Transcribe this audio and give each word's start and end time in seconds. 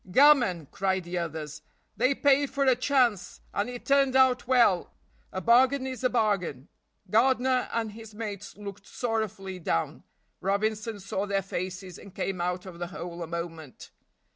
"Gammon," 0.11 0.65
cried 0.71 1.07
others, 1.15 1.61
"they 1.95 2.15
paid 2.15 2.49
for 2.49 2.63
a 2.63 2.75
chance, 2.75 3.39
and 3.53 3.69
it 3.69 3.85
turned 3.85 4.15
out 4.15 4.47
well; 4.47 4.95
a 5.31 5.41
bargain 5.41 5.85
is 5.85 6.03
a 6.03 6.09
bargain." 6.09 6.69
Gardiner 7.11 7.69
and 7.71 7.91
his 7.91 8.15
mates 8.15 8.57
looked 8.57 8.87
sorrowfully 8.87 9.59
down. 9.59 10.01
Robinson 10.39 10.99
saw 10.99 11.27
their 11.27 11.43
faces 11.43 11.99
and 11.99 12.15
came 12.15 12.41
out 12.41 12.65
of 12.65 12.79
the 12.79 12.87
hole 12.87 13.21
a 13.21 13.27
moment. 13.27 13.91